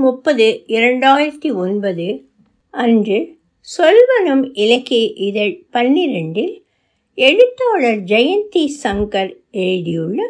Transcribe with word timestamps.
முப்பது 0.00 0.46
இரண்டாயிரத்தி 0.68 1.54
ஒன்பது 1.54 2.06
அன்று 2.74 3.18
சொல்வனம் 3.68 4.50
இலக்கிய 4.52 5.12
இதழ் 5.20 5.56
பன்னிரெண்டில் 5.72 6.54
எழுத்தாளர் 7.18 8.00
ஜெயந்தி 8.06 8.62
சங்கர் 8.82 9.32
எழுதியுள்ள 9.50 10.20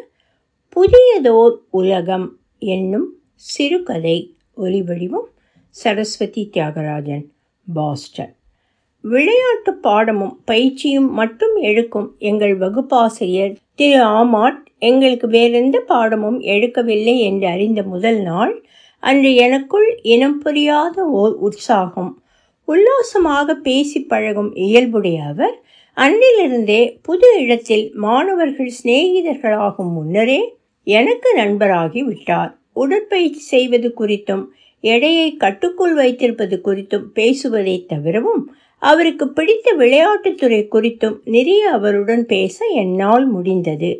புதியதோர் 0.75 1.55
உலகம் 1.71 2.27
என்னும் 2.59 3.07
சிறுகதை 3.35 4.17
ஒலிவடிவம் 4.57 5.29
சரஸ்வதி 5.75 6.49
தியாகராஜன் 6.53 7.25
பாஸ்டன். 7.67 8.33
விளையாட்டு 9.03 9.73
பாடமும் 9.73 10.41
பயிற்சியும் 10.45 11.11
மட்டும் 11.11 11.55
எடுக்கும் 11.61 12.09
எங்கள் 12.19 12.57
வகுப்பாசிரியர் 12.57 13.55
திரு 13.75 14.01
ஆமாட் 14.13 14.59
எங்களுக்கு 14.79 15.27
வேறெந்த 15.27 15.79
பாடமும் 15.79 16.39
எடுக்கவில்லை 16.41 17.15
என்று 17.19 17.47
அறிந்த 17.47 17.83
முதல் 17.83 18.21
நாள் 18.21 18.53
அன்று 19.03 19.35
எனக்குள் 19.35 19.87
இனம் 20.13 20.39
புரியாத 20.39 21.05
ஓர் 21.19 21.33
உற்சாகம். 21.39 22.11
உல்லாசமாக 22.67 23.55
பேசி 23.67 23.99
பழகும் 24.01 24.51
இயல்புடைய 24.55 25.19
அவர் 25.23 25.55
அன்றிலிருந்தே 25.97 26.81
புது 27.01 27.29
இடத்தில் 27.39 27.85
மாணவர்கள் 27.95 28.71
சிநேகிதர்களாகும் 28.77 29.91
முன்னரே 29.91 30.41
எனக்கு 30.87 31.29
நண்பராகி 31.37 32.01
விட்டார். 32.03 32.51
உடற்பயிற்சி 32.73 33.41
செய்வது 33.53 33.93
குறித்தும் 33.99 34.43
எடையை 34.83 35.27
கட்டுக்குள் 35.35 35.93
வைத்திருப்பது 35.93 36.61
குறித்தும் 36.65 37.07
பேசுவதை 37.13 37.85
தவிரவும் 37.87 38.43
அவருக்கு 38.81 39.25
பிடித்த 39.29 39.73
விளையாட்டுத்துறை 39.77 40.61
குறித்தும் 40.71 41.17
நிறைய 41.25 41.63
அவருடன் 41.69 42.25
பேச 42.25 42.65
என்னால் 42.73 43.27
முடிந்தது. 43.27 43.91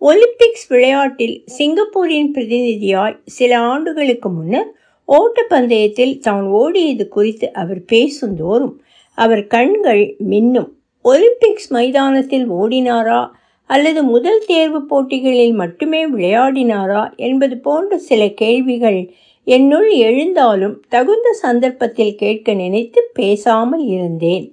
ஒலிம்பிக்ஸ் 0.00 0.66
விளையாட்டில் 0.68 1.36
சிங்கப்பூரின் 1.58 2.30
பிரதிநிதியாய் 2.32 3.14
சில 3.26 3.52
ஆண்டுகளுக்கு 3.58 4.28
முன்னர் 4.28 4.70
ஓட்டப்பந்தயத்தில் 5.08 6.12
தான் 6.18 6.46
ஓடியது 6.52 7.04
குறித்து 7.08 7.46
அவர் 7.52 7.80
பேசுந்தோறும் 7.92 8.74
அவர் 9.18 9.42
கண்கள் 9.46 10.02
மின்னும். 10.30 10.68
ஒலிம்பிக்ஸ் 11.04 11.68
மைதானத்தில் 11.68 12.46
ஓடினாரா? 12.52 13.22
அல்லது 13.70 14.00
முதல் 14.04 14.42
தேர்வு 14.46 14.80
போட்டிகளில் 14.84 15.54
மட்டுமே 15.54 16.02
விளையாடினாரா? 16.06 17.04
என்பது 17.18 17.58
போன்ற 17.58 17.98
சில 18.08 18.28
கேள்விகள் 18.34 19.00
என்னுள் 19.46 19.90
எழுந்தாலும் 20.00 20.76
தகுந்த 20.88 21.32
சந்தர்ப்பத்தில் 21.42 22.14
கேட்க 22.14 22.54
நினைத்து 22.54 23.00
பேசாமல் 23.12 23.86
இருந்தேன். 23.86 24.46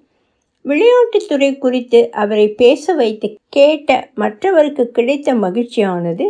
விளையாட்டுத்துறை 0.66 1.58
குறித்து 1.58 2.00
அவரை 2.12 2.48
பேச 2.54 2.94
வைத்து 2.94 3.38
கேட்ட 3.50 4.10
மற்றவருக்கு 4.16 4.84
கிடைத்த 4.88 5.34
மகிழ்ச்சியானது 5.36 6.26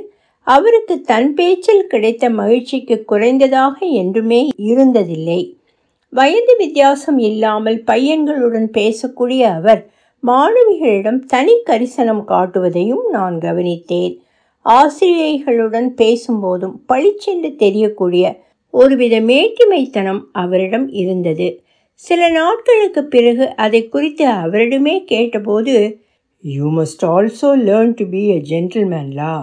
அவருக்கு 0.47 1.01
தன் 1.01 1.33
பேச்சில் 1.33 1.87
கிடைத்த 1.87 2.29
மகிழ்ச்சிக்கு 2.29 3.03
குறைந்ததாக 3.07 3.75
என்றுமே 3.91 4.49
இருந்ததில்லை. 4.57 5.41
வயது 6.09 6.55
வித்தியாசம் 6.57 7.17
இல்லாமல் 7.17 7.83
பையன்களுடன் 7.87 8.69
பேசக்கூடிய 8.77 9.41
அவர் 9.57 9.81
மாணவிகளிடம் 10.23 11.19
தனி 11.25 11.55
கரிசனம் 11.69 12.23
காட்டுவதையும் 12.27 13.05
நான் 13.11 13.37
கவனித்தேன். 13.37 14.15
ஆசிரியைகளுடன் 14.65 15.89
பேசும்போதும் 16.01 16.75
பளிச்சென்று 16.85 17.55
தெரியக்கூடிய 17.55 18.25
ஒருவித 18.73 19.15
மேட்டிமைத்தனம் 19.21 20.21
அவரிடம் 20.31 20.87
இருந்தது. 20.91 21.47
சில 22.05 22.29
நாட்களுக்கு 22.29 23.01
பிறகு 23.05 23.45
அதை 23.55 23.81
குறித்து 23.87 24.25
அவரிடமே 24.43 24.93
கேட்டபோது 25.03 25.73
you 26.43 26.67
must 26.77 27.03
also 27.07 27.49
learn 27.67 27.93
to 27.93 28.05
be 28.05 28.21
a 28.27 28.37
ஜென்டில்மேன்லா 28.49 29.33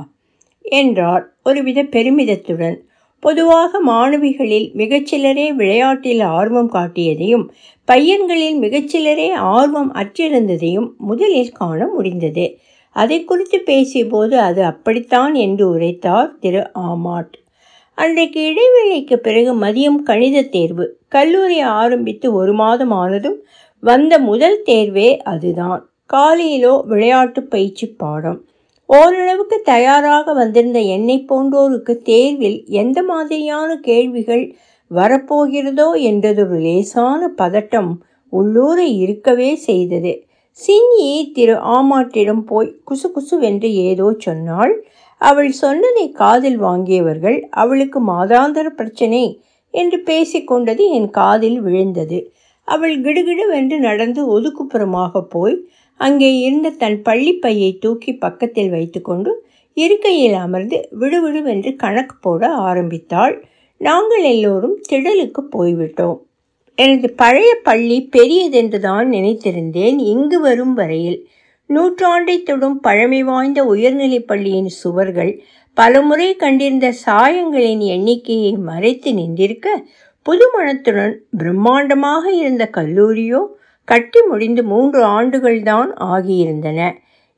என்றார். 0.64 1.24
ஒருவித 1.42 1.82
பெருமிதத்துடன் 1.94 2.76
பொதுவாக 3.22 3.80
மாணவிகளில் 3.86 4.68
மிகச்சிலரே 4.74 5.46
விளையாட்டில் 5.54 6.22
ஆர்வம் 6.30 6.72
காட்டியதையும் 6.72 7.46
பையன்களில் 7.88 8.58
மிகச்சிலரே 8.58 9.28
ஆர்வம் 9.54 9.92
அற்றிருந்ததையும் 9.94 10.88
முதலில் 11.02 11.52
காண 11.52 11.86
முடிந்தது. 11.86 12.46
அதை 12.96 13.24
குறித்து 13.24 13.58
பேசியபோது 13.66 14.36
அது 14.48 14.64
அப்படித்தான் 14.64 15.34
என்று 15.34 15.64
உரைத்தார் 15.68 16.38
திரு 16.38 16.62
ஆமாட். 16.88 17.34
அன்றைக்கு 17.98 18.40
இடைவேளைக்கு 18.50 19.16
பிறகு 19.16 19.52
மதியம் 19.54 19.96
கணித 20.02 20.42
தேர்வு. 20.42 20.84
கல்லூரி 21.08 21.60
ஆரம்பித்து 21.60 22.26
ஒரு 22.32 22.52
மாதம் 22.54 22.92
ஆனதும் 22.92 23.38
வந்த 23.82 24.12
முதல் 24.18 24.58
தேர்வே 24.62 25.08
அதுதான். 25.22 25.80
காலையிலோ 26.12 26.74
விளையாட்டு 26.84 27.40
பயிற்சி 27.44 27.86
பாடம். 28.02 28.38
ஓரளவுக்கு 28.88 29.56
தயாராக 29.64 30.32
வந்திருந்த 30.32 30.78
என்னை 30.96 31.16
போன்றோருக்கு 31.28 31.94
தேர்வில் 32.02 32.58
எந்த 32.82 33.02
மாதிரியான 33.02 33.70
கேள்விகள் 33.80 34.44
வரப்போகிறதோ 34.90 35.88
என்றதொரு 36.10 36.60
லேசான 36.60 37.30
பதட்டம் 37.36 37.90
உள்ளூர 38.32 38.78
இருக்கவே 39.02 39.50
செய்தது. 39.68 40.12
சின்யி 40.60 41.10
திரு 41.32 41.56
ஆமாட்டிடம் 41.76 42.44
போய் 42.46 42.70
குசு 42.90 43.08
குசுவென்று 43.16 43.68
ஏதோ 43.88 44.06
சொன்னாள். 44.18 44.74
அவள் 45.20 45.50
சொன்னதை 45.60 46.06
காதில் 46.12 46.58
வாங்கியவர்கள் 46.60 47.38
அவளுக்கு 47.62 48.00
மாதாந்தர 48.02 48.66
பிரச்சனை 48.70 49.22
என்று 49.74 49.98
பேசிக்கொண்டது 50.06 50.82
என் 50.90 51.10
காதில் 51.10 51.58
விழுந்தது. 51.60 52.18
அவள் 52.68 52.94
கிடுகிடுவென்று 53.00 53.76
நடந்து 53.78 54.22
ஒதுக்குப்புறமாக 54.34 55.20
போய் 55.28 55.56
அங்கே 56.00 56.30
இருந்த 56.40 56.68
தன் 56.82 56.98
பள்ளிப்பையை 57.02 57.70
தூக்கி 57.78 58.12
பக்கத்தில் 58.14 58.70
வைத்துக்கொண்டு 58.70 59.30
இருக்கையில் 59.76 60.36
அமர்ந்து 60.44 60.78
விடுவிடுவென்று 61.00 61.70
கணக்கு 61.76 62.14
போட 62.20 62.42
ஆரம்பித்தாள். 62.68 63.34
நாங்கள் 63.80 64.24
எல்லோரும் 64.32 64.76
திடலுக்கு 64.90 65.42
போய்விட்டோம். 65.56 66.18
எனது 66.78 67.08
பழைய 67.14 67.50
பள்ளி 67.62 67.98
பெரியதென்று 68.16 68.78
தான் 68.78 69.06
நினைத்திருந்தேன் 69.08 69.98
இங்கு 70.12 70.38
வரும் 70.40 70.74
வரையில். 70.74 71.18
நூற்றாண்டை 71.68 72.42
தொடும் 72.42 72.80
பழமை 72.80 73.22
வாய்ந்த 73.22 73.64
உயர்நிலைப் 73.64 74.26
பள்ளியின் 74.26 74.72
சுவர்கள் 74.82 75.32
பலமுறை 75.74 76.36
கண்டிருந்த 76.36 76.94
சாயங்களின் 77.06 77.82
எண்ணிக்கையை 77.86 78.52
மறைத்து 78.58 79.10
நின்றிருக்க 79.12 79.68
புதுமணத்துடன் 80.26 81.14
பிரம்மாண்டமாக 81.38 82.24
இருந்த 82.32 82.70
கல்லூரியோ 82.72 83.42
கட்டி 83.88 84.20
முடிந்து 84.22 84.64
மூன்று 84.64 85.00
ஆண்டுகள்தான் 85.06 85.90
ஆகியிருந்தன. 86.06 86.80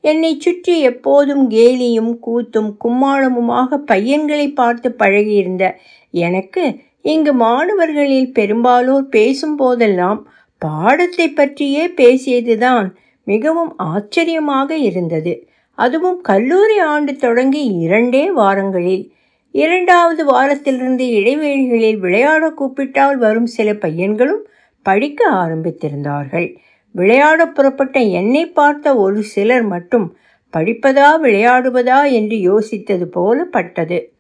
என்னை 0.05 0.33
சுற்றி 0.39 0.75
எப்போதும் 0.81 1.51
கேலியும் 1.51 2.13
கூத்தும் 2.27 2.71
கும்மாளமுமாக 2.85 3.79
பையன்களை 3.87 4.53
பார்த்து 4.53 4.95
பழகியிருந்த 4.99 5.65
எனக்கு 6.11 6.65
இங்கு 7.03 7.33
மாணவர்களில் 7.35 8.33
பெரும்பாலோர் 8.33 9.07
பேசும்போதெல்லாம் 9.09 10.21
பாடத்தை 10.59 11.29
பற்றியே 11.31 11.87
பேசியதுதான் 11.87 12.89
மிகவும் 13.25 13.77
ஆச்சரியமாக 13.77 14.77
இருந்தது. 14.77 15.49
அதுவும் 15.75 16.21
கல்லூரி 16.21 16.79
ஆண்டு 16.79 17.17
தொடங்கி 17.17 17.65
இரண்டே 17.65 18.31
வாரங்களில். 18.31 19.13
இரண்டாவது 19.53 20.25
வாரத்திலிருந்து 20.25 21.05
இடைவேளிகளில் 21.05 21.99
விளையாட 21.99 22.51
கூப்பிட்டால் 22.51 23.17
வரும் 23.17 23.47
சில 23.47 23.73
பையன்களும் 23.73 24.47
படிக்க 24.83 25.31
ஆரம்பித்திருந்தார்கள். 25.31 26.57
விளையாட 26.93 27.47
புறப்பட்ட 27.49 28.01
என்னை 28.01 28.47
பார்த்த 28.47 28.97
ஒரு 28.97 29.23
சிலர் 29.23 29.63
மட்டும் 29.63 30.17
படிப்பதா 30.53 31.09
விளையாடுவதா 31.23 32.13
என்று 32.13 32.37
யோசித்தது 32.37 33.05
போல 33.05 33.45
பட்டது. 33.45 34.13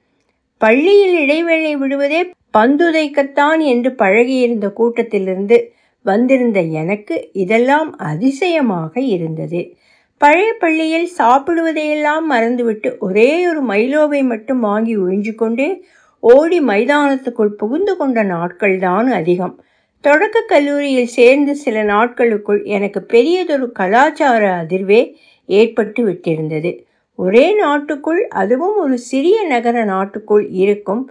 பள்ளியில் 0.58 1.18
இடைவேளை 1.18 1.76
விடுவதே 1.76 2.30
பந்துதைக்கத்தான் 2.58 3.60
என்று 3.64 3.90
பழகியிருந்த 3.90 4.72
கூட்டத்திலிருந்து 4.76 5.58
வந்திருந்த 6.02 6.60
எனக்கு 6.60 7.28
இதெல்லாம் 7.32 7.96
அதிசயமாக 7.96 9.00
இருந்தது. 9.00 9.74
பழைய 10.18 10.56
பள்ளியில் 10.58 11.08
சாப்பிடுவதையெல்லாம் 11.18 12.24
மறந்துவிட்டு 12.30 12.96
ஒரே 12.98 13.48
ஒரு 13.48 13.64
மைலோவை 13.64 14.22
மட்டும் 14.24 14.60
வாங்கி 14.60 14.98
உறிஞ்சு 14.98 15.34
கொண்டே 15.34 15.84
ஓடி 16.20 16.60
மைதானத்துக்குள் 16.60 17.56
புகுந்து 17.56 17.96
கொண்ட 17.96 18.24
நாட்கள்தான் 18.24 19.06
அதிகம். 19.10 19.62
தொடக்க 20.04 20.44
கல்லூரியில் 20.46 21.06
சேர்ந்து 21.06 21.56
சில 21.56 21.82
நாட்களுக்குள் 21.82 22.64
எனக்கு 22.64 23.02
பெரியதொரு 23.02 23.72
கலாச்சார 23.72 24.66
அதிர்வே 24.66 25.14
ஏற்பட்டு 25.46 26.06
விட்டிருந்தது. 26.06 26.72
ஒரே 27.14 27.54
நாட்டுக்குள் 27.54 28.28
அதுவும் 28.28 28.76
ஒரு 28.76 28.98
சிறிய 28.98 29.46
நகர 29.46 29.84
நாட்டுக்குள் 29.84 30.48
இருக்கும் 30.50 31.02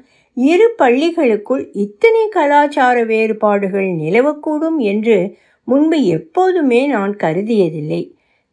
இரு 0.47 0.68
பள்ளிகளுக்குள் 0.77 1.63
இத்தனை 1.74 2.24
கலாச்சார 2.30 2.97
வேறுபாடுகள் 3.06 3.88
நிலவக்கூடும் 4.01 4.77
என்று 4.91 5.18
முன்பு 5.63 5.97
எப்போதுமே 6.07 6.81
நான் 6.88 7.13
கருதியதில்லை. 7.15 8.01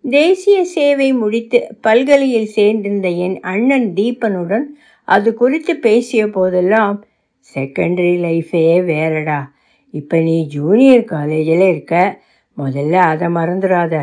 தேசிய 0.04 0.58
சேவை 0.64 1.08
முடித்து 1.12 1.58
பல்கலையில் 1.80 2.52
சேர்ந்திருந்த 2.56 3.08
என் 3.16 3.40
அண்ணன் 3.40 3.88
தீபனுடன் 3.94 4.66
அது 5.08 5.34
குறித்து 5.34 5.72
பேசிய 5.76 6.22
போதெல்லாம் 6.28 6.96
செகண்டரி 7.54 8.14
லைஃபே 8.26 8.64
வேறடா. 8.90 9.40
இப்போ 9.94 10.16
நீ 10.20 10.36
ஜூனியர் 10.46 11.04
காலேஜில் 11.04 11.66
இருக்க. 11.68 11.94
முதல்ல 12.56 12.92
அதை 12.92 13.28
மறந்துடாத. 13.28 13.94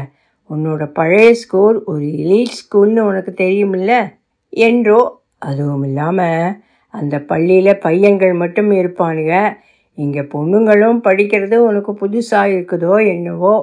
உன்னோட 0.50 0.84
பழைய 0.92 1.34
ஸ்கூல் 1.34 1.84
ஒரு 1.84 2.06
எலீட் 2.24 2.58
ஸ்கூல்னு 2.62 3.02
உனக்கு 3.02 3.32
தெரியுமில்ல? 3.44 3.94
என்றோ 4.50 5.00
அதுவும் 5.40 5.84
இல்லாமல் 5.84 6.56
அந்த 6.94 7.16
பள்ளியில் 7.32 7.82
பையன்கள் 7.86 8.34
மட்டும் 8.34 8.72
இருப்பானுங்க. 8.72 9.36
இங்கே 9.98 10.22
பொண்ணுங்களும் 10.34 11.00
படிக்கிறது 11.08 11.58
உனக்கு 11.68 11.92
புதுசாக 12.02 12.54
இருக்குதோ 12.54 12.96
என்னவோ 13.14 13.56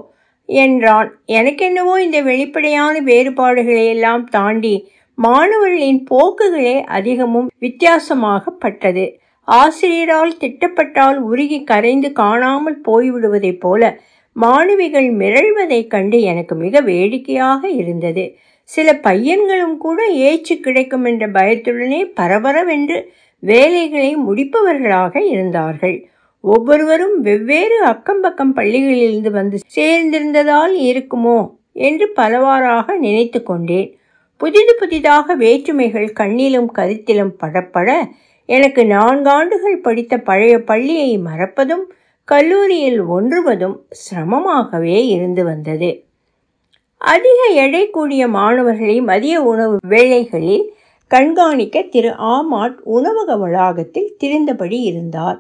என்றான். 0.49 1.09
எனக்கு 1.39 1.63
என்னவோ 1.65 1.95
இந்த 2.03 2.19
வெளிப்படையான 2.23 2.95
வேறுபாடுகளை 3.01 3.85
எல்லாம் 3.87 4.25
தாண்டி 4.29 4.75
மாணவர்களின் 5.19 6.03
போக்குகளே 6.11 6.77
அதிகமும் 6.99 7.49
வித்தியாசமாகப்பட்டது. 7.61 9.05
ஆசிரியரால் 9.49 10.33
திட்டப்பட்டால் 10.43 11.19
உருகி 11.31 11.59
கரைந்து 11.65 12.09
காணாமல் 12.13 12.79
போய்விடுவதைப் 12.89 13.61
போல 13.61 13.83
மாணவிகள் 14.37 15.09
மிரள்வதைக் 15.21 15.93
கண்டு 15.95 16.19
எனக்கு 16.23 16.55
மிக 16.55 16.81
வேடிக்கையாக 16.81 17.63
இருந்தது. 17.81 18.25
சில 18.73 18.93
பையன்களும் 18.95 19.77
கூட 19.77 20.01
ஏச்சு 20.27 20.55
கிடைக்கும் 20.61 21.05
என்ற 21.05 21.25
பயத்துடனே 21.29 22.01
பரபரவென்று 22.21 22.99
வேலைகளை 23.43 24.11
முடிப்பவர்களாக 24.27 25.15
இருந்தார்கள். 25.29 25.97
ஒவ்வொருவரும் 26.45 27.17
வெவ்வேறு 27.21 27.79
அக்கம்பக்கம் 27.87 28.53
பள்ளிகளிலிருந்து 28.55 29.31
வந்து 29.31 29.57
சேர்ந்திருந்ததால் 29.77 30.75
இருக்குமோ 30.91 31.39
என்று 31.73 32.07
பலவாறாக 32.17 32.97
நினைத்து 32.97 33.41
கொண்டேன். 33.43 33.89
புதிது 34.41 34.75
புதிதாக 34.79 35.35
வேற்றுமைகள் 35.35 36.11
கண்ணிலும் 36.21 36.71
கருத்திலும் 36.79 37.35
படப்பட 37.43 37.89
எனக்கு 38.49 38.83
நான்காண்டுகள் 38.85 39.83
படித்த 39.83 40.15
பழைய 40.19 40.55
பள்ளியை 40.63 41.11
மறப்பதும் 41.19 41.85
கல்லூரியில் 42.29 43.01
ஒன்றுவதும் 43.07 43.77
சிரமமாகவே 44.03 44.99
இருந்து 45.07 45.43
வந்தது. 45.45 45.91
அதிக 47.01 47.41
எடை 47.55 47.83
கூடிய 47.91 48.23
மாணவர்களை 48.29 48.97
மதிய 49.01 49.37
உணவு 49.43 49.77
வேளைகளில் 49.89 50.65
கண்காணிக்க 51.11 51.83
திரு 51.83 52.11
ஆமாட் 52.33 52.77
உணவக 52.97 53.37
வளாகத்தில் 53.37 54.11
திரிந்தபடி 54.21 54.79
இருந்தார். 54.81 55.39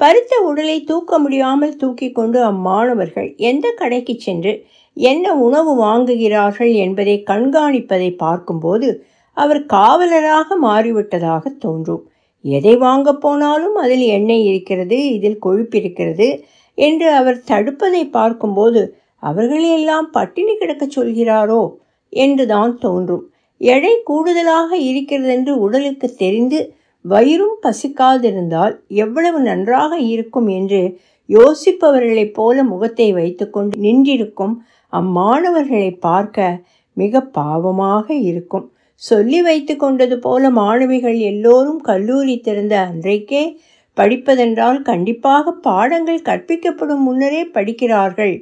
பருத்த 0.00 0.34
உடலை 0.40 0.76
தூக்க 0.84 1.18
முடியாமல் 1.18 1.74
தூக்கி 1.76 2.08
கொண்டு 2.12 2.38
அம்மாணவர்கள் 2.44 3.28
எந்த 3.36 3.66
கடைக்கு 3.76 4.14
சென்று 4.18 4.52
என்ன 4.96 5.34
உணவு 5.36 5.72
வாங்குகிறார்கள் 5.84 6.72
என்பதை 6.74 7.16
கண்காணிப்பதை 7.26 8.10
பார்க்கும்போது 8.16 8.88
அவர் 9.36 9.60
காவலராக 9.72 10.56
மாறிவிட்டதாக 10.62 11.42
தோன்றும். 11.58 12.04
எதை 12.44 12.74
வாங்க 12.76 13.08
போனாலும் 13.14 13.74
அதில் 13.74 14.06
எண்ணெய் 14.16 14.44
இருக்கிறது 14.44 14.98
இதில் 15.16 15.42
கொழுப்பிருக்கிறது 15.46 16.28
என்று 16.78 17.08
அவர் 17.12 17.38
தடுப்பதை 17.48 18.02
பார்க்கும்போது 18.10 18.80
அவர்களையெல்லாம் 19.20 20.10
பட்டினி 20.10 20.52
கிடக்கச் 20.52 20.96
சொல்கிறாரோ? 20.96 21.62
என்றுதான் 22.12 22.78
தோன்றும். 22.78 23.24
எடை 23.60 24.02
கூடுதலாக 24.04 24.76
இருக்கிறதென்று 24.76 25.58
உடலுக்கு 25.58 26.14
தெரிந்து 26.14 26.74
வயிறும் 27.04 27.56
பசிக்காதிருந்தால் 27.62 28.74
எவ்வளவு 28.88 29.40
நன்றாக 29.40 29.98
இருக்கும் 29.98 30.48
என்று 30.48 30.98
யோசிப்பவர்களைப் 31.28 32.32
போல 32.32 32.64
முகத்தை 32.64 33.12
வைத்துக்கொண்டு 33.12 33.80
நின்றிருக்கும் 33.80 34.54
அம்மாணவர்களை 34.92 35.98
பார்க்க 36.00 36.60
மிக 36.96 37.22
பாவமாக 37.38 38.06
இருக்கும். 38.12 38.66
சொல்லி 38.94 39.42
வைத்து 39.42 39.76
கொண்டது 39.76 40.18
போல 40.18 40.50
மாணவிகள் 40.50 41.18
எல்லோரும் 41.18 41.80
கல்லூரி 41.80 42.38
திறந்த 42.38 42.74
அன்றைக்கே 42.80 43.42
படிப்பதென்றால் 43.96 44.82
கண்டிப்பாக 44.82 45.52
பாடங்கள் 45.52 46.22
கற்பிக்கப்படும் 46.22 47.04
முன்னரே 47.06 47.44
படிக்கிறார்கள். 47.44 48.34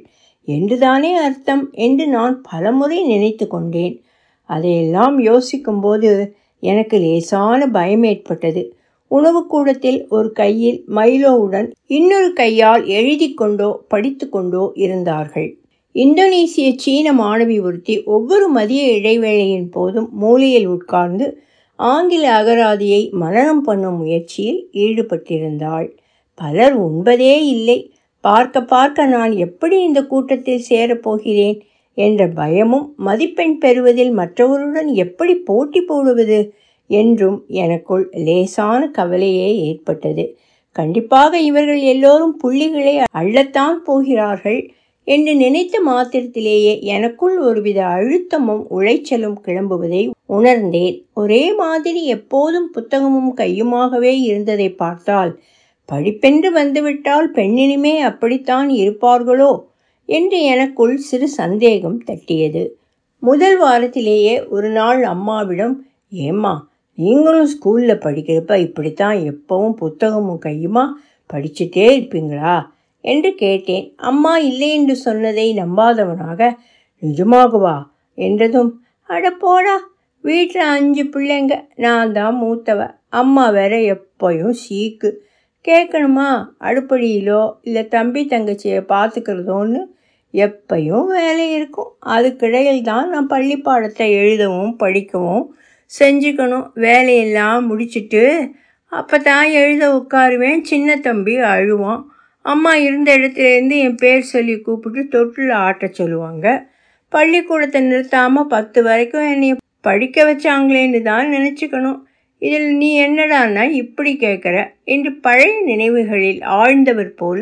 என்றுதானே 0.55 1.11
அர்த்தம் 1.17 1.63
என்று 1.85 2.05
நான் 2.07 2.35
பலமுறை 2.49 2.99
நினைத்து 3.03 3.45
கொண்டேன். 3.47 3.95
அதையெல்லாம் 4.49 5.17
யோசிக்கும்போது 5.19 6.11
எனக்கு 6.63 6.97
லேசான 6.97 7.67
பயம் 7.67 8.05
ஏற்பட்டது. 8.11 8.63
உணவு 9.11 9.41
கூடத்தில் 9.47 9.99
ஒரு 10.09 10.29
கையில் 10.31 10.79
மைலோவுடன் 10.95 11.67
இன்னொரு 11.89 12.29
கையால் 12.33 12.83
எழுதி 12.97 13.29
கொண்டோ 13.33 13.69
படித்து 13.87 14.25
கொண்டோ 14.29 14.63
இருந்தார்கள். 14.75 15.49
இந்தோனேசிய 15.95 16.67
சீன 16.75 17.13
மாணவி 17.13 17.55
ஒருத்தி 17.61 17.95
ஒவ்வொரு 18.15 18.47
மதிய 18.49 18.81
இடைவேளையின் 18.97 19.69
போதும் 19.69 20.09
மூலையில் 20.21 20.67
உட்கார்ந்து 20.67 21.27
ஆங்கில 21.79 22.25
அகராதியை 22.39 23.01
மனனம் 23.21 23.63
பண்ணும் 23.63 23.97
முயற்சியில் 23.97 24.59
ஈடுபட்டிருந்தாள். 24.83 25.87
பலர் 26.39 26.75
உண்பதே 26.81 27.33
இல்லை. 27.47 27.79
பார்க்க 28.23 28.61
பார்க்க 28.65 29.05
நான் 29.07 29.33
எப்படி 29.37 29.75
இந்த 29.81 29.99
கூட்டத்தில் 30.05 30.65
சேரப்போகிறேன் 30.69 31.57
என்ற 31.97 32.21
பயமும் 32.31 32.87
மதிப்பெண் 32.97 33.55
பெறுவதில் 33.57 34.11
மற்றவருடன் 34.11 34.89
எப்படி 34.95 35.33
போட்டி 35.41 35.81
போடுவது 35.81 36.39
என்றும் 36.89 37.39
எனக்குள் 37.63 38.05
லேசான 38.25 38.81
கவலையே 38.89 39.49
ஏற்பட்டது. 39.67 40.23
கண்டிப்பாக 40.75 41.39
இவர்கள் 41.41 41.81
எல்லோரும் 41.83 42.35
புள்ளிகளை 42.37 42.93
அள்ளத்தான் 43.19 43.77
போகிறார்கள் 43.83 44.59
என்று 45.07 45.31
நினைத்த 45.35 45.75
மாத்திரத்திலேயே 45.85 46.73
எனக்குள் 46.87 47.37
ஒருவித 47.39 47.79
அழுத்தமும் 47.87 48.63
உளைச்சலும் 48.77 49.37
கிளம்புவதை 49.45 50.01
உணர்ந்தேன். 50.29 50.97
ஒரே 51.13 51.43
மாதிரி 51.53 52.01
எப்போதும் 52.07 52.69
புத்தகமும் 52.75 53.31
கையுமாகவே 53.37 54.13
இருந்ததை 54.27 54.69
பார்த்தால் 54.75 55.31
படிப்பென்று 55.91 56.49
வந்துவிட்டால் 56.51 57.31
பெண்ணினுமே 57.31 57.93
அப்படித்தான் 57.99 58.69
இருப்பார்களோ? 58.69 59.51
என்று 60.05 60.41
எனக்குள் 60.43 60.97
சிறு 60.97 61.27
சந்தேகம் 61.27 62.03
தட்டியது. 62.03 62.63
முதல் 63.23 63.61
வாரத்திலேயே 63.61 64.47
ஒரு 64.49 64.69
நாள் 64.69 65.03
அம்மாவிடம் 65.03 65.75
ஏம்மா 66.09 66.53
நீங்களும் 66.97 67.47
ஸ்கூலில் 67.47 68.03
படிக்கிறப்ப 68.05 68.57
இப்படித்தான் 68.57 69.17
எப்பவும் 69.17 69.75
புத்தகமும் 69.81 70.41
கையுமா 70.45 70.85
படிச்சுட்டே 71.33 71.87
இருப்பீங்களா? 71.97 72.57
என்று 73.01 73.35
கேட்டேன். 73.35 73.93
அம்மா 73.95 74.37
இல்லை 74.37 74.69
என்று 74.73 74.95
சொன்னதை 74.95 75.53
நம்பாதவனாக 75.53 76.51
நிஜமாகுவா? 77.01 77.77
என்றதும் 78.17 78.71
அட 79.09 79.31
போடா 79.31 79.75
வீட்டில் 80.21 80.61
அஞ்சு 80.61 81.03
பிள்ளைங்க 81.03 81.53
நான் 81.75 82.13
தான் 82.13 82.37
மூத்தவ. 82.43 82.79
அம்மா 83.09 83.49
வேற 83.49 83.75
எப்போயும் 83.95 84.53
சீக்கு 84.63 85.09
கேட்கணுமா? 85.69 86.29
அடுப்படியிலோ 86.67 87.41
இல்லை 87.67 87.83
தம்பி 87.95 88.21
தங்கச்சியை 88.33 88.81
பார்த்துக்கிறதோன்னு 88.93 89.81
எப்பையும் 90.33 91.07
வேலை 91.17 91.45
இருக்கும். 91.57 91.91
அதுக்கிடையில் 92.15 92.81
தான் 92.91 93.07
நான் 93.13 93.31
பள்ளி 93.33 93.57
பாடத்தை 93.67 94.07
எழுதவும் 94.21 94.73
படிக்கவும் 94.83 95.45
செஞ்சுக்கணும். 95.91 96.67
வேலையெல்லாம் 96.85 97.61
முடிச்சுட்டு 97.69 98.23
அப்போ 98.91 99.17
தான் 99.29 99.47
எழுத 99.61 99.83
உட்காருவேன். 99.99 100.61
சின்ன 100.71 100.95
தம்பி 101.07 101.33
அழுவான். 101.53 102.01
அம்மா 102.45 102.71
இருந்த 102.87 103.09
இடத்துலேருந்து 103.17 103.75
என் 103.85 103.99
பேர் 104.03 104.29
சொல்லி 104.33 104.55
கூப்பிட்டு 104.67 105.01
தொட்டில் 105.15 105.53
ஆட்ட 105.65 105.87
சொல்லுவாங்க. 105.99 106.45
பள்ளிக்கூடத்தை 107.11 107.79
நிறுத்தாமல் 107.89 108.51
பத்து 108.55 108.79
வரைக்கும் 108.87 109.27
என்னை 109.33 109.49
படிக்க 109.87 110.23
வச்சாங்களேன்னு 110.29 110.99
தான் 111.09 111.27
நினச்சிக்கணும். 111.35 111.99
இதில் 112.41 112.69
நீ 112.77 112.89
என்னடான்னா 113.05 113.69
இப்படி 113.81 114.17
கேட்குற. 114.19 114.55
என்று 114.85 115.11
பழைய 115.15 115.53
நினைவுகளில் 115.61 116.41
ஆழ்ந்தவர் 116.59 117.13
போல 117.15 117.39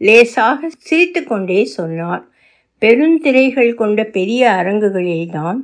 லேசாக 0.00 0.68
சிரித்து 0.78 1.20
கொண்டே 1.24 1.64
சொன்னார் 1.76 2.24
பெருந்திரைகள் 2.82 3.74
கொண்ட 3.74 4.00
பெரிய 4.16 4.42
அரங்குகளில்தான் 4.50 5.58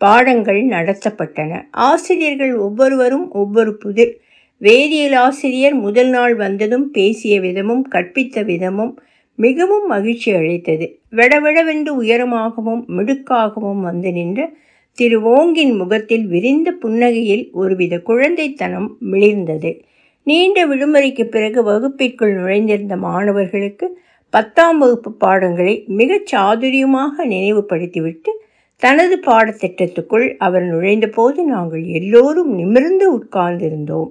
பாடங்கள் 0.00 0.60
நடத்தப்பட்டன. 0.66 1.52
ஆசிரியர்கள் 1.86 2.54
ஒவ்வொருவரும் 2.56 3.26
ஒவ்வொரு 3.32 3.72
புதிர். 3.76 4.12
வேதியியல் 4.60 5.16
ஆசிரியர் 5.16 5.76
முதல் 5.86 6.08
நாள் 6.08 6.34
வந்ததும் 6.34 6.86
பேசிய 6.90 7.40
விதமும் 7.40 7.84
கற்பித்த 7.90 8.42
விதமும் 8.44 8.94
மிகவும் 9.38 9.86
மகிழ்ச்சி 9.86 10.30
அளித்தது. 10.32 10.86
விடவிடவென்று 11.10 11.92
உயரமாகவும் 12.02 12.82
மிடுக்காகவும் 12.96 13.80
வந்து 13.80 14.12
நின்ற 14.12 14.40
திரு 14.98 15.18
ஓங்கின் 15.32 15.74
முகத்தில் 15.76 16.24
விரிந்த 16.26 16.68
புன்னகையில் 16.82 17.44
ஒருவித 17.52 17.96
குழந்தைத்தனம் 18.06 18.88
மிளிர்ந்தது. 19.10 19.70
நீண்ட 20.26 20.58
விடுமுறைக்கு 20.66 21.24
பிறகு 21.24 21.60
வகுப்பிற்குள் 21.62 22.32
நுழைந்திருந்த 22.36 22.96
மாணவர்களுக்கு 22.96 23.86
பத்தாம் 24.30 24.78
வகுப்பு 24.78 25.10
பாடங்களை 25.12 25.74
மிகச் 26.00 26.28
சாதுரியமாக 26.34 27.24
நினைவுபடுத்திவிட்டு 27.24 28.32
தனது 28.82 29.16
பாடத்திட்டத்துக்குள் 29.26 30.26
அவர் 30.38 30.62
நுழைந்தபோது 30.62 31.42
நாங்கள் 31.44 31.84
எல்லோரும் 31.98 32.50
நிமிர்ந்து 32.54 33.06
உட்கார்ந்திருந்தோம். 33.18 34.10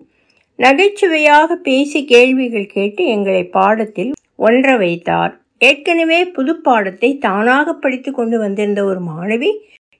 நகைச்சுவையாக 0.59 1.55
பேசி 1.55 1.99
கேள்விகள் 2.05 2.73
கேட்டு 2.75 3.05
எங்களை 3.05 3.43
பாடத்தில் 3.57 4.11
ஒன்ற 4.39 4.77
வைத்தார். 4.77 5.33
ஏற்கனவே 5.59 6.25
புது 6.27 6.53
பாடத்தை 6.61 7.17
தானாக 7.17 7.73
படித்து 7.73 8.11
கொண்டு 8.11 8.37
வந்திருந்த 8.39 8.81
ஒரு 8.83 9.01
மாணவி 9.01 9.51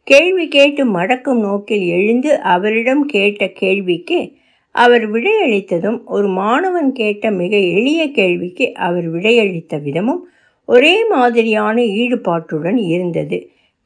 கேள்வி 0.08 0.48
கேட்டு 0.48 0.82
மடக்கும் 0.92 1.40
நோக்கில் 1.40 1.86
எழுந்து 1.88 2.32
அவரிடம் 2.48 3.02
கேட்ட 3.06 3.48
கேள்விக்கு 3.54 4.20
அவர் 4.76 5.06
விடையளித்ததும் 5.12 5.98
ஒரு 6.06 6.28
மாணவன் 6.28 6.92
கேட்ட 6.92 7.32
மிக 7.32 7.54
எளிய 7.72 8.02
கேள்விக்கு 8.12 8.66
அவர் 8.80 9.08
விடையளித்த 9.14 9.80
விதமும் 9.82 10.22
ஒரே 10.70 10.96
மாதிரியான 11.06 11.76
ஈடுபாட்டுடன் 11.96 12.80
இருந்தது. 12.86 13.38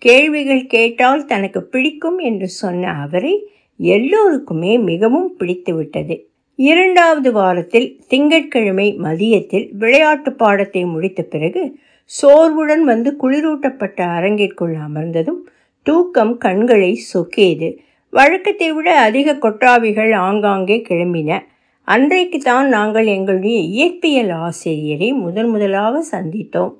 கேள்விகள் 0.01 0.65
கேட்டால் 0.65 1.23
தனக்கு 1.25 1.61
பிடிக்கும் 1.63 2.19
என்று 2.19 2.47
சொன்ன 2.47 2.91
அவரை 3.01 3.33
எல்லோருக்குமே 3.79 4.73
மிகவும் 4.81 5.29
பிடித்துவிட்டது. 5.39 6.15
இரண்டாவது 6.59 7.31
வாரத்தில் 7.31 7.89
திங்கட்கிழமை 8.07 8.87
மதியத்தில் 8.97 9.67
விளையாட்டு 9.73 10.33
பாடத்தை 10.33 10.83
முடித்த 10.85 11.21
பிறகு 11.23 11.63
சோர்வுடன் 12.11 12.83
வந்து 12.83 13.09
குளிரூட்டப்பட்ட 13.21 13.99
அரங்கிற்குள் 14.17 14.75
அமர்ந்ததும் 14.87 15.41
தூக்கம் 15.85 16.33
கண்களை 16.37 16.91
சொக்கியது 17.11 17.69
வழக்கத்தை 18.13 18.67
விட 18.71 18.87
அதிக 18.99 19.35
கொட்டாவிகள் 19.35 20.11
ஆங்காங்கே 20.27 20.77
கிளம்பின. 20.89 21.39
அன்றைக்கு 21.87 22.39
தான் 22.39 22.67
நாங்கள் 22.67 23.07
எங்களுடைய 23.07 23.57
இயற்பியல் 23.75 24.31
ஆசிரியரை 24.45 25.09
முதன் 25.13 25.49
முதலாக 25.49 26.03
சந்தித்தோம். 26.11 26.73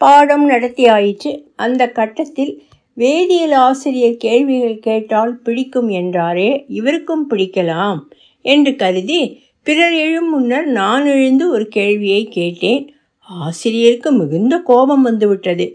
பாடம் 0.00 0.44
நடத்தியாயிற்று. 0.50 1.32
அந்த 1.56 1.82
கட்டத்தில் 1.90 2.52
வேதியியல் 2.96 3.56
ஆசிரியர் 3.66 4.16
கேள்விகள் 4.16 4.78
கேட்டால் 4.78 5.34
பிடிக்கும் 5.42 5.90
என்றாரே 6.00 6.50
இவருக்கும் 6.68 7.24
பிடிக்கலாம் 7.30 8.00
என்று 8.44 8.72
கருதி 8.76 9.20
பிறர் 9.66 9.96
எழும் 10.06 10.30
முன்னர் 10.30 10.68
நான் 10.80 11.06
எழுந்து 11.06 11.44
ஒரு 11.50 11.66
கேள்வியை 11.68 12.22
கேட்டேன். 12.28 12.84
ஆசிரியருக்கு 13.28 14.10
மிகுந்த 14.12 14.54
கோபம் 14.70 15.02
வந்துவிட்டது. 15.02 15.66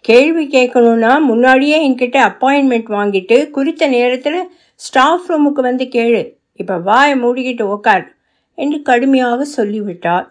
கேள்வி 0.00 0.44
கேட்கணுன்னா 0.46 1.12
முன்னாடியே 1.20 1.78
என்கிட்ட 1.88 2.18
அப்பாயின்மெண்ட் 2.28 2.90
வாங்கிட்டு 2.98 3.50
குறித்த 3.50 3.86
நேரத்தில் 3.86 4.40
ஸ்டாஃப் 4.74 5.26
ரூமுக்கு 5.28 5.62
வந்து 5.68 5.84
கேளு. 5.84 6.22
இப்போ 6.52 6.76
வாயை 6.78 7.14
மூடிக்கிட்டு 7.22 7.64
உக்கார் 7.76 8.06
என்று 8.54 8.82
கடுமையாக 8.82 9.44
சொல்லிவிட்டார். 9.44 10.26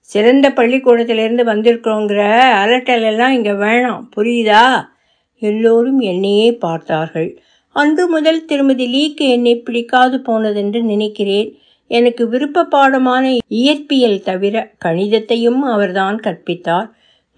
சிறந்த 0.00 0.46
பள்ளிக்கூடத்திலிருந்து 0.52 1.44
வந்திருக்கிறோங்கிற 1.44 2.22
அலட்டல் 2.62 3.02
எல்லாம் 3.02 3.32
இங்கே 3.32 3.50
வேணாம். 3.50 4.04
புரியுதா? 4.16 4.64
எல்லோரும் 5.42 6.00
என்னையே 6.00 6.48
பார்த்தார்கள். 6.52 7.30
அன்று 7.76 8.08
முதல் 8.08 8.44
திருமதி 8.44 8.86
லீக்கு 8.86 9.26
என்னை 9.28 9.54
பிடிக்காது 9.58 10.20
போனதென்று 10.20 10.82
நினைக்கிறேன். 10.82 11.48
எனக்கு 11.90 12.28
விருப்ப 12.28 12.68
பாடமான 12.74 13.24
இயற்பியல் 13.50 14.22
தவிர 14.22 14.72
கணிதத்தையும் 14.84 15.60
அவர்தான் 15.74 16.16
கற்பித்தார். 16.20 16.88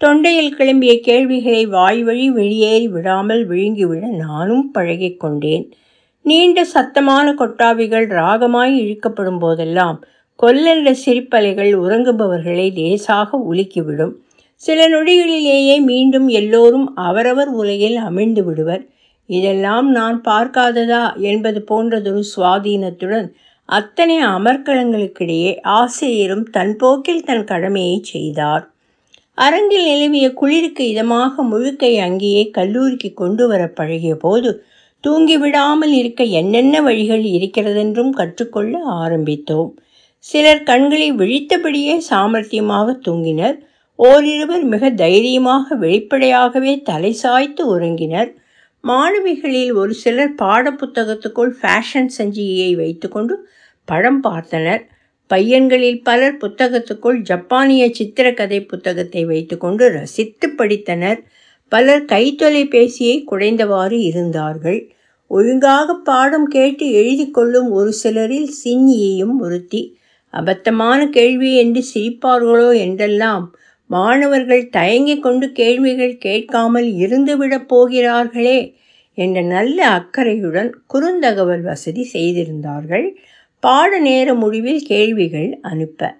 தொண்டையில் 0.03 0.53
கிளம்பிய 0.57 0.99
கேள்விகளை 0.99 1.65
வாய்வழி 1.65 2.29
வெளியேறி 2.29 2.87
விடாமல் 2.87 3.49
விழுங்கிவிட 3.49 4.07
நானும் 4.07 4.71
பழகிக் 4.71 5.19
கொண்டேன். 5.19 5.73
நீண்ட 6.21 6.65
சத்தமான 6.73 7.33
கொட்டாவிகள் 7.33 8.07
ராகமாய் 8.07 8.75
இழுக்கப்படும் 8.83 9.39
போதெல்லாம் 9.39 10.03
கொல்லென்ற 10.43 10.95
சிரிப்பலைகள் 11.05 11.71
உறங்குபவர்களை 11.73 12.73
லேசாக 12.73 13.39
உலுக்கிவிடும். 13.53 14.13
சில 14.55 14.87
நொடிகளிலேயே 14.89 15.81
மீண்டும் 15.81 16.27
எல்லோரும் 16.27 16.95
அவரவர் 16.95 17.47
உலகில் 17.47 17.97
அமிழ்ந்து 17.97 18.43
விடுவர். 18.43 18.89
இதெல்லாம் 19.25 19.91
நான் 19.91 20.21
பார்க்காததா 20.21 21.19
என்பது 21.19 21.65
போன்றதொரு 21.71 22.23
சுவாதீனத்துடன் 22.35 23.31
அத்தனை 23.65 24.23
அமர்க்களங்களுக்கிடையே 24.23 25.59
ஆசிரியரும் 25.61 26.49
தன் 26.49 26.75
போக்கில் 26.75 27.23
தன் 27.23 27.43
கடமையை 27.43 27.99
செய்தார். 28.03 28.65
அரங்கில் 29.45 29.85
நிலவிய 29.89 30.27
குளிருக்கு 30.33 30.83
இதமாக 30.93 31.43
முழுக்கை 31.51 31.91
அங்கேயே 32.07 32.43
கல்லூரிக்கு 32.49 33.09
கொண்டு 33.13 33.43
வர 33.47 33.61
பழகிய 33.67 34.15
போது 34.15 34.49
தூங்கிவிடாமல் 35.03 35.93
இருக்க 35.99 36.21
என்னென்ன 36.39 36.81
வழிகள் 36.81 37.23
இருக்கிறதென்றும் 37.37 38.09
கற்றுக்கொள்ள 38.09 38.73
ஆரம்பித்தோம். 39.03 39.69
சிலர் 40.25 40.63
கண்களை 40.63 41.09
விழித்தபடியே 41.11 41.95
சாமர்த்தியமாக 42.09 42.97
தூங்கினர். 43.05 43.57
ஓரிருவர் 43.99 44.65
மிக 44.73 44.89
தைரியமாக 45.03 45.75
வெளிப்படையாகவே 45.75 46.73
தலை 46.81 47.11
சாய்த்து 47.13 47.63
உறங்கினர். 47.75 48.29
மாணவிகளில் 48.83 49.71
ஒரு 49.73 49.93
சிலர் 49.93 50.35
பாடப்புத்தகத்துக்குள் 50.41 51.53
ஃபேஷன் 51.61 52.11
சஞ்சிகையை 52.17 52.71
வைத்துக்கொண்டு 52.75 53.35
படம் 53.87 54.21
பார்த்தனர். 54.23 54.83
பையன்களில் 55.29 55.99
பலர் 56.03 56.37
புத்தகத்துக்குள் 56.37 57.17
ஜப்பானிய 57.21 57.83
சித்திரக்கதை 57.89 58.59
புத்தகத்தை 58.67 59.25
வைத்துக்கொண்டு 59.25 59.89
ரசித்து 59.89 60.47
படித்தனர். 60.57 61.19
பலர் 61.71 62.05
கைத்தொலைபேசியை 62.05 63.17
குடைந்தவாறு 63.31 63.97
இருந்தார்கள். 64.01 64.79
ஒழுங்காக 65.31 65.93
பாடம் 66.03 66.47
கேட்டு 66.47 66.91
எழுதி 66.91 67.31
கொள்ளும் 67.31 67.69
ஒரு 67.71 67.91
சிலரில் 67.93 68.49
சின்னியையும் 68.63 69.35
ஒருத்தி 69.39 69.81
அபத்தமான 70.33 70.99
கேள்வி 71.09 71.51
என்று 71.55 71.81
சிரிப்பார்களோ? 71.93 72.69
என்றெல்லாம் 72.79 73.45
மாணவர்கள் 73.89 74.69
தயங்கிக் 74.69 75.23
கொண்டு 75.23 75.51
கேள்விகள் 75.51 76.17
கேட்காமல் 76.17 76.89
இருந்துவிடப் 77.03 77.67
போகிறார்களே 77.67 78.59
என்ற 79.17 79.41
நல்ல 79.41 79.79
அக்கறையுடன் 79.89 80.69
குறுந்தகவல் 80.93 81.61
வசதி 81.61 82.03
செய்திருந்தார்கள். 82.13 83.07
பாட 83.59 83.97
நேர 83.97 84.33
முடிவில் 84.33 84.81
கேள்விகள் 84.81 85.59
அனுப்ப. 85.61 86.15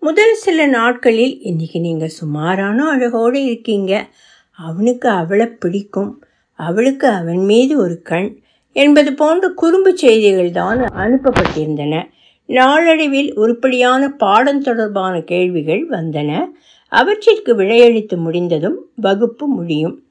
முதல் 0.00 0.34
சில 0.34 0.66
நாட்களில் 0.66 1.40
இன்னைக்கு 1.40 1.80
நீங்கள் 1.80 2.08
சுமாரான 2.08 2.84
அழகோடு 2.84 3.44
இருக்கீங்க. 3.44 4.06
அவனுக்கு 4.50 5.08
அவளை 5.08 5.46
பிடிக்கும். 5.46 6.22
அவளுக்கு 6.52 7.08
அவன் 7.08 7.36
மீது 7.36 7.78
ஒரு 7.78 8.02
கண் 8.02 8.38
என்பது 8.72 9.14
போன்ற 9.14 9.48
குறும்பு 9.48 9.98
செய்திகள் 9.98 10.50
தான் 10.50 10.78
அனுப்பப்பட்டிருந்தன. 10.78 12.08
நாளடைவில் 12.46 13.34
உருப்படியான 13.34 14.08
பாடம் 14.08 14.62
தொடர்பான 14.62 15.20
கேள்விகள் 15.20 15.88
வந்தன. 15.88 16.48
அவற்றிற்கு 16.88 17.56
விடையளித்து 17.56 18.16
முடிந்ததும் 18.16 18.86
வகுப்பு 18.94 19.46
முடியும். 19.46 20.02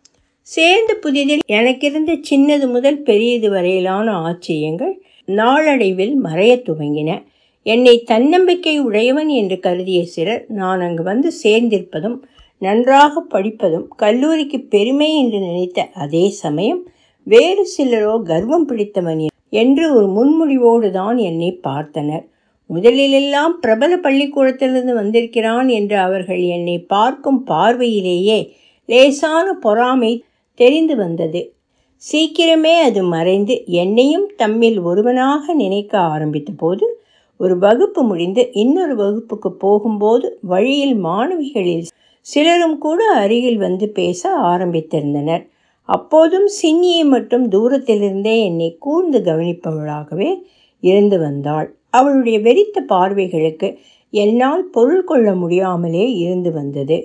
சேர்ந்த 0.41 1.00
புதிதில் 1.03 1.39
எனக்கிருந்த 1.45 2.19
சின்னது 2.29 2.67
முதல் 2.67 3.01
பெரியது 3.01 3.50
வரையிலான 3.50 4.12
ஆச்சரியங்கள் 4.12 5.04
நாளடைவில் 5.27 6.17
மறையத் 6.24 6.70
துவங்கின. 6.70 7.24
என்னை 7.63 8.03
தன்னம்பிக்கை 8.03 8.79
உடையவன் 8.79 9.29
என்று 9.29 9.60
கருதிய 9.60 10.03
சிலர் 10.05 10.46
நான் 10.48 10.82
அங்கு 10.82 11.03
வந்து 11.03 11.32
சேர்ந்திருப்பதும் 11.44 12.20
நன்றாக 12.60 13.22
படிப்பதும் 13.22 13.88
கல்லூரிக்கு 13.88 14.60
பெருமை 14.60 15.17
என்று 15.24 15.39
நினைத்த 15.39 15.89
அதே 15.94 16.29
சமயம் 16.29 16.88
வேறு 17.24 17.67
சிலரோ 17.77 18.22
கர்வம் 18.24 18.65
பிடித்தவன் 18.65 19.25
என்று 19.50 19.94
ஒரு 19.94 20.08
முன்முடிவோடு 20.08 20.89
தான் 20.89 21.17
என்னை 21.17 21.60
பார்த்தனர். 21.67 22.25
முதலிலெல்லாம் 22.67 23.53
பிரபல 23.60 23.98
பள்ளிக்கூடத்திலிருந்து 23.98 24.94
வந்திருக்கிறான் 24.94 25.67
என்று 25.67 25.98
அவர்கள் 25.98 26.39
என்னை 26.39 26.79
பார்க்கும் 26.79 27.44
பார்வையிலேயே 27.48 28.53
லேசான 28.86 29.53
பொறாமை 29.53 30.24
தெரிந்து 30.53 30.96
வந்தது. 30.96 31.54
சீக்கிரமே 32.05 32.74
அது 32.81 33.01
மறைந்து 33.07 33.53
என்னையும் 33.75 34.27
தம்மில் 34.38 34.79
ஒருவனாக 34.81 35.53
நினைக்க 35.53 35.93
ஆரம்பித்த 36.13 36.51
போது 36.57 36.85
ஒரு 37.39 37.55
வகுப்பு 37.57 38.01
முடிந்து 38.03 38.41
இன்னொரு 38.53 38.95
வகுப்புக்கு 38.95 39.50
போகும்போது 39.55 40.27
வழியில் 40.43 40.95
மாணவிகளில் 41.05 41.88
சிலரும் 42.25 42.77
கூட 42.77 43.00
அருகில் 43.15 43.57
வந்து 43.57 43.85
பேச 43.89 44.21
ஆரம்பித்திருந்தனர். 44.43 45.43
அப்போதும் 45.89 46.47
சின்னியை 46.62 47.03
மட்டும் 47.05 47.45
தூரத்திலிருந்தே 47.51 48.35
என்னை 48.43 48.69
கூர்ந்து 48.77 49.19
கவனிப்பவளாகவே 49.19 50.29
இருந்து 50.83 51.19
வந்தாள். 51.19 51.67
அவளுடைய 51.89 52.38
வெறித்த 52.39 52.77
பார்வைகளுக்கு 52.89 53.67
என்னால் 54.13 54.63
பொருள் 54.69 55.03
கொள்ள 55.03 55.29
முடியாமலே 55.35 56.05
இருந்து 56.15 56.51
வந்தது. 56.51 56.97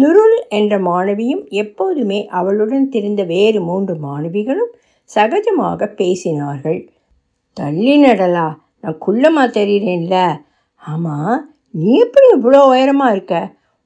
நுருள் 0.00 0.36
என்ற 0.48 0.78
மாணவியும் 0.78 1.44
எப்போதுமே 1.54 2.26
அவளுடன் 2.38 2.88
தெரிந்த 2.88 3.22
வேறு 3.24 3.60
மூன்று 3.60 3.94
மாணவிகளும் 3.94 4.72
சகஜமாக 5.10 5.88
பேசினார்கள். 5.96 6.80
தள்ளி 7.56 7.94
நடலா 8.04 8.46
நான் 8.80 9.02
குள்ளமாக 9.06 9.54
தெரிகிறேன்ல 9.58 10.16
ஆமாம் 10.80 11.38
நீ 11.70 11.86
எப்படி 11.98 12.26
இவ்வளோ 12.36 12.60
உயரமாக 12.66 13.12
இருக்க? 13.12 13.36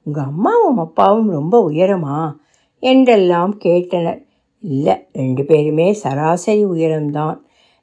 உங்கள் 0.05 0.23
அம்மாவும் 0.23 0.77
அப்பாவும் 0.77 1.29
ரொம்ப 1.29 1.55
உயரமா? 1.69 2.17
என்றெல்லாம் 2.83 3.53
கேட்டனர். 3.63 4.19
இல்லை 4.63 4.95
ரெண்டு 5.13 5.43
பேருமே 5.45 5.87
சராசரி 5.93 6.63
உயரம்தான். 6.65 7.37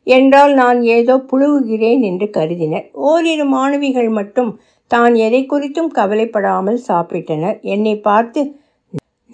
என்றால் 0.06 0.52
நான் 0.54 0.78
ஏதோ 0.97 1.14
புழுவுகிறேன் 1.30 2.00
என்று 2.00 2.26
கருதினர். 2.30 2.87
ஓரிரு 2.92 3.44
மாணவிகள் 3.44 4.08
மட்டும் 4.08 4.50
தான் 4.90 5.14
எதை 5.14 5.47
குறித்தும் 5.47 5.87
கவலைப்படாமல் 5.87 6.80
சாப்பிட்டனர். 6.88 7.61
என்னை 7.62 8.00
பார்த்து 8.00 8.40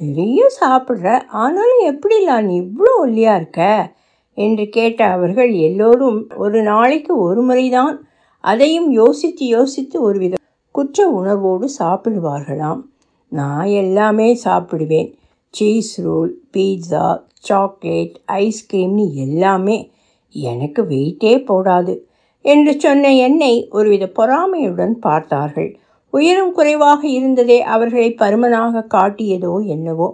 நிறைய 0.00 0.49
சாப்பிட்ற? 0.61 1.23
ஆனாலும் 1.28 1.82
எப்படி 1.84 2.16
நீ 2.25 2.61
இவ்வளோ 2.61 2.92
ஒல்லியாக 3.02 3.37
இருக்க? 3.37 3.92
என்று 4.34 4.68
கேட்ட 4.68 5.00
அவர்கள் 5.06 5.52
எல்லோரும் 5.52 6.18
ஒரு 6.37 6.62
நாளைக்கு 6.62 7.18
ஒரு 7.18 7.42
முறைதான். 7.42 8.06
அதையும் 8.44 8.90
யோசித்து 8.92 9.46
யோசித்து 9.46 10.02
ஒருவித 10.02 10.40
குற்ற 10.70 11.06
உணர்வோடு 11.08 11.68
சாப்பிடுவார்களாம். 11.78 12.80
நான் 13.28 13.66
எல்லாமே 13.66 14.40
சாப்பிடுவேன். 14.44 15.14
சீஸ் 15.54 16.00
ரோல் 16.00 16.32
பீட்சா 16.52 17.06
சாக்லேட் 17.40 18.16
ஐஸ்கிரீம்னு 18.32 19.14
எல்லாமே. 19.14 19.90
எனக்கு 20.34 20.82
வெயிட்டே 20.82 21.34
போடாது. 21.50 21.94
என்று 22.44 22.72
சொன்ன 22.80 23.12
என்னை 23.26 23.52
ஒருவித 23.70 24.04
பொறாமையுடன் 24.16 24.94
பார்த்தார்கள். 25.06 25.70
உயரம் 26.10 26.52
குறைவாக 26.52 27.00
இருந்ததே 27.08 27.58
அவர்களை 27.74 28.08
பருமனாக 28.18 28.84
காட்டியதோ 28.94 29.54
என்னவோ. 29.66 30.08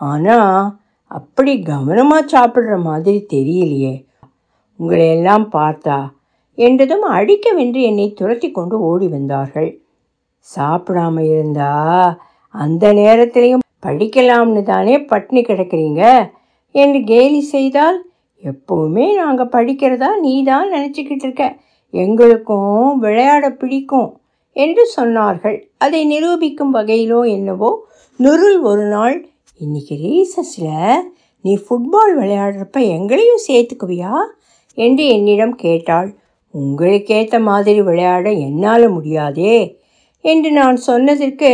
ஆனால் 0.00 0.78
அப்படி 1.10 1.52
கவனமாக 1.62 2.30
சாப்பிட்ற 2.34 2.74
மாதிரி 2.80 3.18
தெரியலையே. 3.32 3.94
உங்களை 4.76 5.06
எல்லாம் 5.08 5.46
பார்த்தா 5.52 5.98
என்றதும் 6.58 7.04
அடிக்கவென்று 7.08 7.80
என்னை 7.80 8.06
துரத்தி 8.12 8.48
கொண்டு 8.50 8.76
ஓடி 8.80 9.06
வந்தார்கள். 9.08 9.70
சாப்பிடாம 10.46 11.16
இருந்தா 11.32 11.72
அந்த 12.54 12.84
நேரத்திலையும் 12.92 13.64
படிக்கலாம்னு 13.86 14.62
தானே 14.62 14.94
பட்னி 15.10 15.40
கிடக்கிறீங்க? 15.42 16.02
என்று 16.74 17.00
கேலி 17.04 17.40
செய்தால் 17.54 17.98
எப்போவுமே 18.42 19.14
நாங்கள் 19.14 19.52
படிக்கிறதா 19.52 20.16
நீ 20.16 20.42
தான் 20.42 20.72
நினச்சிக்கிட்டு 20.72 21.26
இருக்க. 21.26 21.56
எங்களுக்கும் 21.90 22.98
விளையாட 22.98 23.50
பிடிக்கும் 23.50 24.20
என்று 24.52 24.92
சொன்னார்கள். 24.96 25.62
அதை 25.78 26.04
நிரூபிக்கும் 26.04 26.74
வகையிலோ 26.74 27.20
என்னவோ 27.30 27.70
நுருள் 28.16 28.60
ஒரு 28.60 28.84
நாள் 28.84 29.28
இன்னைக்கு 29.60 29.94
ரீசஸில் 29.94 31.04
நீ 31.40 31.52
ஃபுட்பால் 31.56 32.14
விளையாடுறப்ப 32.18 32.78
எங்களையும் 32.96 33.44
சேர்த்துக்குவியா? 33.48 34.14
என்று 34.74 35.06
என்னிடம் 35.06 35.54
கேட்டாள். 35.54 36.08
உங்களுக்கேற்ற 36.54 37.40
மாதிரி 37.40 37.80
விளையாட 37.82 38.30
என்னால் 38.30 38.88
முடியாதே 38.88 39.56
என்று 40.20 40.50
நான் 40.50 40.76
சொன்னதற்கு 40.76 41.50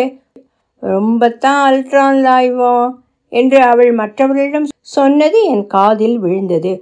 ரொம்பத்தான் 0.83 1.61
அல்ட்ரான் 1.69 2.21
லாய்வோம். 2.27 2.91
என்று 3.33 3.59
அவள் 3.63 3.93
மற்றவர்களிடம் 3.93 4.69
சொன்னது 4.95 5.39
என் 5.45 5.67
காதில் 5.67 6.19
விழுந்தது. 6.19 6.73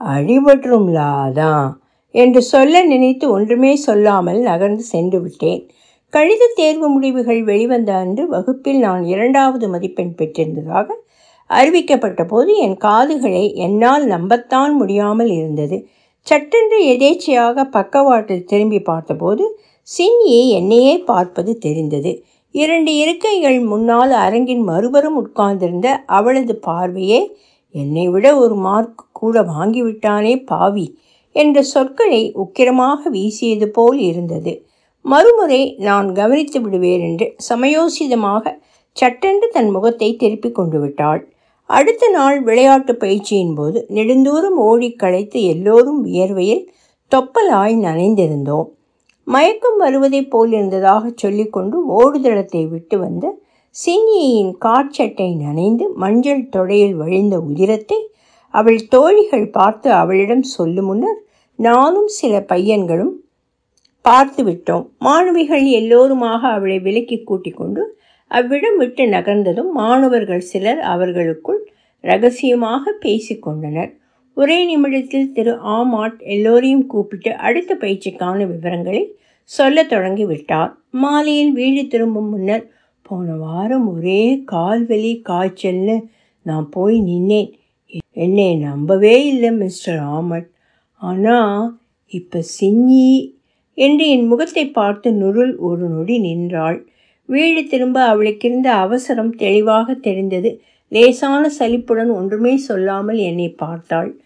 அடிபட்டுரும்லா 0.00 1.08
அதான் 1.26 1.68
என்று 2.14 2.40
சொல்ல 2.42 2.84
நினைத்து 2.84 3.26
ஒன்றுமே 3.30 3.72
சொல்லாமல் 3.76 4.40
நகர்ந்து 4.40 4.84
சென்று 4.84 5.18
விட்டேன். 5.20 5.62
கணித 6.12 6.48
தேர்வு 6.54 6.86
முடிவுகள் 6.88 7.40
வெளிவந்த 7.42 7.90
அன்று 7.94 8.24
வகுப்பில் 8.26 8.78
நான் 8.78 9.04
இரண்டாவது 9.04 9.66
மதிப்பெண் 9.68 10.14
பெற்றிருந்ததாக 10.14 10.88
அறிவிக்கப்பட்ட 11.50 12.22
போது 12.26 12.50
என் 12.56 12.76
காதுகளை 12.76 13.44
என்னால் 13.56 14.04
நம்பத்தான் 14.06 14.72
முடியாமல் 14.72 15.30
இருந்தது. 15.30 15.76
சட்டென்று 16.26 16.78
எதேச்சையாக 16.86 17.64
பக்கவாட்டில் 17.70 18.44
திரும்பி 18.44 18.80
பார்த்தபோது 18.80 19.44
சின்னியை 19.88 20.44
என்னையே 20.48 20.94
பார்ப்பது 20.98 21.52
தெரிந்தது. 21.58 22.12
இரண்டு 22.54 22.92
இருக்கைகள் 22.94 23.58
முன்னால் 23.60 24.12
அரங்கின் 24.24 24.64
மறுபுறம் 24.64 25.16
உட்கார்ந்திருந்த 25.22 25.88
அவளது 26.06 26.54
பார்வையே 26.56 27.20
என்னை 27.74 28.06
விட 28.08 28.26
ஒரு 28.36 28.56
மார்க் 28.56 29.04
கூட 29.12 29.42
வாங்கிவிட்டானே 29.42 30.34
பாவி 30.44 30.86
என்ற 31.34 31.58
சொற்களை 31.62 32.22
உக்கிரமாக 32.34 33.10
வீசியது 33.10 33.66
போல் 33.68 34.00
இருந்தது. 34.00 34.52
மறுமுறை 35.04 35.62
நான் 35.78 36.08
கவனித்து 36.12 36.58
விடுவேன் 36.60 37.04
என்று 37.08 37.26
சமயோசிதமாக 37.48 38.54
சட்டென்று 38.96 39.46
தன் 39.48 39.70
முகத்தை 39.70 40.10
திருப்பிக் 40.16 40.54
கொண்டு 40.54 40.78
விட்டாள். 40.80 41.22
அடுத்த 41.70 42.04
நாள் 42.08 42.38
விளையாட்டு 42.40 42.92
பயிற்சியின் 42.96 43.54
போது 43.54 43.78
நெடுந்தூரம் 43.94 44.58
ஓடி 44.68 44.90
களைத்து 44.92 45.38
எல்லோரும் 45.44 46.00
வியர்வையில் 46.06 46.64
தொப்பலாய் 47.12 47.76
நனைந்திருந்தோம். 47.88 48.68
மயக்கம் 49.26 49.76
வருவதைப் 49.76 50.30
போல் 50.30 50.52
இருந்ததாக 50.52 51.10
சொல்லிக்கொண்டு 51.14 51.76
ஓடுதளத்தை 51.88 52.68
விட்டு 52.68 52.98
வந்த 52.98 53.34
சின்னியின் 53.70 54.58
காற்சட்டை 54.58 55.34
நனைந்து 55.34 55.90
மஞ்சள் 55.94 56.48
தொடையில் 56.56 56.94
வழிந்த 56.94 57.38
உதிரத்தை 57.38 57.98
அவள் 58.50 58.86
தோழிகள் 58.86 59.50
பார்த்து 59.50 59.92
அவளிடம் 59.92 60.42
சொல்லும் 60.42 60.84
முன்னர் 60.84 61.20
நானும் 61.56 62.06
சில 62.06 62.40
பையன்களும் 62.40 63.14
பார்த்து 64.02 64.44
விட்டோம். 64.44 64.84
மாணவிகள் 64.98 65.64
எல்லோருமாக 65.64 66.48
அவளை 66.48 66.78
விலக்கி 66.80 67.22
கூட்டிக் 67.22 67.56
கொண்டு 67.56 67.96
அவ்விடம் 68.28 68.76
விட்டு 68.76 69.06
நகர்ந்ததும் 69.06 69.70
மாணவர்கள் 69.72 70.40
சிலர் 70.40 70.78
அவர்களுக்குள் 70.78 71.70
ரகசியமாக 72.00 72.98
பேசிக்கொண்டனர் 73.00 74.00
ஒரே 74.36 74.58
நிமிடத்தில் 74.64 75.32
திரு 75.32 75.52
ஆமாட் 75.74 76.18
எல்லோரையும் 76.34 76.86
கூப்பிட்டு 76.86 77.30
அடுத்த 77.46 77.72
பயிற்சிக்கான 77.80 78.38
விவரங்களை 78.52 79.02
சொல்லத் 79.50 79.90
தொடங்கி 79.90 80.24
விட்டார் 80.24 80.70
மாலையில் 81.02 81.52
வீடு 81.52 81.82
திரும்பும் 81.86 82.30
முன்னர் 82.30 82.64
போன 83.06 83.34
வாரம் 83.36 83.86
ஒரே 83.94 84.22
கால்வலி 84.52 85.12
காய்ச்சல்னு 85.28 85.96
நான் 86.46 86.66
போய் 86.70 86.96
நின்னேன். 87.00 87.50
என்னை 88.24 88.48
நம்பவே 88.68 89.14
இல்லை 89.24 89.50
மிஸ்டர் 89.62 90.00
ஆமட். 90.16 90.48
ஆனால் 91.02 91.62
இப்போ 92.12 92.38
சின்னி 92.58 93.06
என்று 93.78 94.04
என் 94.14 94.26
முகத்தை 94.26 94.64
பார்த்து 94.70 95.08
நுருள் 95.12 95.52
ஒரு 95.68 95.84
நொடி 95.88 96.16
நின்றாள். 96.18 96.78
வீடு 97.28 97.60
திரும்ப 97.64 97.98
அவளுக்கு 98.04 98.46
இருந்த 98.48 98.68
அவசரம் 98.84 99.32
தெளிவாக 99.34 99.94
தெரிந்தது. 100.06 100.50
லேசான 100.92 101.48
சலிப்புடன் 101.48 102.10
ஒன்றுமே 102.10 102.56
சொல்லாமல் 102.56 103.16
என்னை 103.16 103.48
பார்த்தாள். 103.48 104.20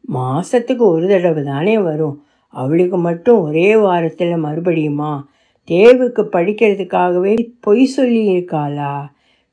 மாதத்துக்கு 0.00 0.84
ஒரு 0.86 1.08
தடவை 1.08 1.44
தானே 1.44 1.78
வரும். 1.78 2.24
அவளுக்கு 2.46 2.98
மட்டும் 2.98 3.40
ஒரே 3.40 3.76
வாரத்தில் 3.76 4.44
மறுபடியுமா? 4.44 5.24
தேர்வுக்கு 5.68 6.22
படிக்கிறதுக்காகவே 6.32 7.48
பொய் 7.60 7.94
சொல்லியிருக்காளா 7.96 9.06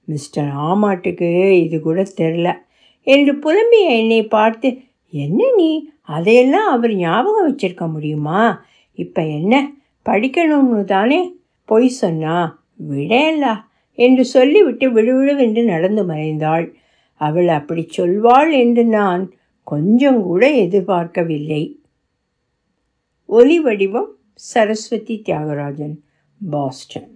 மிஸ்டர் 0.05 0.51
ஆமாட்டுக்கு 0.55 1.51
இது 1.51 1.79
கூட 1.79 2.05
தெரில. 2.17 2.53
என்று 3.01 3.33
புலம்பிய 3.33 3.97
என்னை 3.97 4.27
பார்த்து 4.27 4.77
என்ன 5.09 5.51
நீ? 5.55 5.89
அதையெல்லாம் 6.01 6.69
அவர் 6.69 6.93
ஞாபகம் 6.95 7.47
வச்சிருக்க 7.49 7.91
முடியுமா? 7.91 8.41
இப்போ 8.93 9.21
என்ன? 9.21 9.71
படிக்கணும்னு 10.09 10.83
தானே? 10.83 11.37
பொய் 11.65 11.87
சொன்னா 11.87 12.63
விடையல்லா 12.89 13.53
என்று 13.95 14.25
சொல்லிவிட்டு 14.25 14.91
விழுவிழுவென்று 14.91 15.63
நடந்து 15.63 16.05
மறைந்தாள். 16.05 16.73
அவள் 17.13 17.47
அப்படி 17.47 17.87
சொல்வாள் 17.97 18.51
என்று 18.51 18.85
நான் 18.85 19.33
கொஞ்சம் 19.63 20.21
கூட 20.21 20.51
எதிர்பார்க்கவில்லை. 20.51 21.79
ஒலி 23.25 23.59
வடிவம் 23.59 24.15
சரஸ்வதி 24.33 25.21
தியாகராஜன் 25.25 25.95
பாஸ்டன். 26.49 27.14